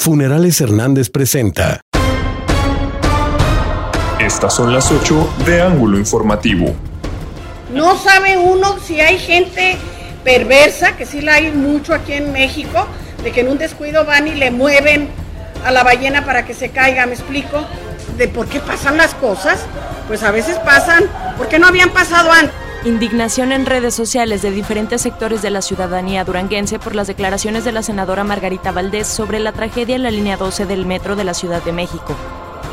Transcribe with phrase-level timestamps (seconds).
[0.00, 1.80] Funerales Hernández presenta.
[4.20, 6.72] Estas son las 8 de Ángulo Informativo.
[7.74, 9.76] No sabe uno si hay gente
[10.22, 12.86] perversa, que sí la hay mucho aquí en México,
[13.24, 15.08] de que en un descuido van y le mueven
[15.64, 17.66] a la ballena para que se caiga, ¿me explico?
[18.16, 19.66] De por qué pasan las cosas.
[20.06, 21.06] Pues a veces pasan,
[21.36, 22.67] porque no habían pasado antes.
[22.84, 27.72] Indignación en redes sociales de diferentes sectores de la ciudadanía duranguense por las declaraciones de
[27.72, 31.34] la senadora Margarita Valdés sobre la tragedia en la línea 12 del metro de la
[31.34, 32.14] Ciudad de México.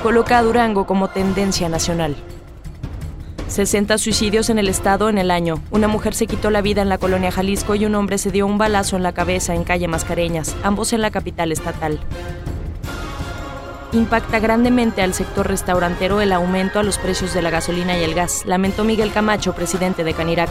[0.04, 2.16] Coloca a Durango como tendencia nacional.
[3.48, 5.56] 60 suicidios en el estado en el año.
[5.72, 8.46] Una mujer se quitó la vida en la colonia Jalisco y un hombre se dio
[8.46, 12.00] un balazo en la cabeza en calle Mascareñas, ambos en la capital estatal
[13.96, 18.14] impacta grandemente al sector restaurantero el aumento a los precios de la gasolina y el
[18.14, 20.50] gas, lamentó Miguel Camacho, presidente de Canirac.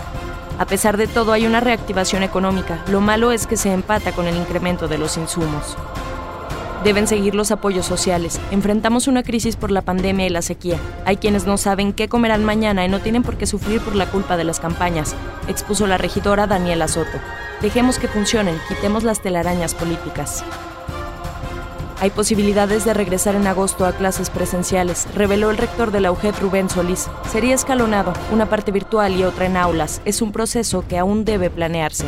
[0.58, 2.82] A pesar de todo, hay una reactivación económica.
[2.88, 5.76] Lo malo es que se empata con el incremento de los insumos.
[6.84, 8.38] Deben seguir los apoyos sociales.
[8.50, 10.78] Enfrentamos una crisis por la pandemia y la sequía.
[11.06, 14.06] Hay quienes no saben qué comerán mañana y no tienen por qué sufrir por la
[14.06, 15.16] culpa de las campañas,
[15.48, 17.18] expuso la regidora Daniela Soto.
[17.62, 20.44] Dejemos que funcionen, quitemos las telarañas políticas.
[22.04, 26.34] Hay posibilidades de regresar en agosto a clases presenciales, reveló el rector de la UGED
[26.38, 27.08] Rubén Solís.
[27.32, 30.02] Sería escalonado, una parte virtual y otra en aulas.
[30.04, 32.04] Es un proceso que aún debe planearse.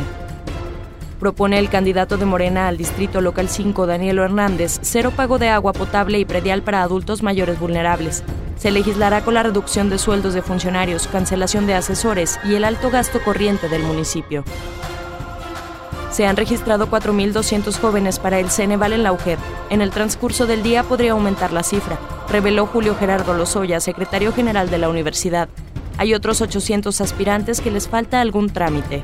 [1.19, 5.73] Propone el candidato de Morena al Distrito Local 5, Danielo Hernández, cero pago de agua
[5.73, 8.23] potable y predial para adultos mayores vulnerables.
[8.55, 12.91] Se legislará con la reducción de sueldos de funcionarios, cancelación de asesores y el alto
[12.91, 14.43] gasto corriente del municipio.
[16.17, 19.15] Se han registrado 4.200 jóvenes para el Ceneval en la.
[19.69, 24.71] En el transcurso del día podría aumentar la cifra, reveló Julio Gerardo Lozoya, secretario general
[24.71, 25.47] de la universidad.
[25.99, 29.03] Hay otros 800 aspirantes que les falta algún trámite.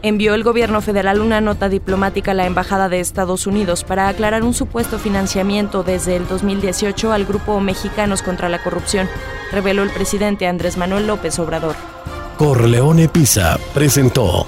[0.00, 4.42] Envió el gobierno federal una nota diplomática a la Embajada de Estados Unidos para aclarar
[4.42, 9.06] un supuesto financiamiento desde el 2018 al grupo Mexicanos contra la Corrupción,
[9.52, 11.76] reveló el presidente Andrés Manuel López Obrador.
[12.38, 14.46] Corleone Pisa presentó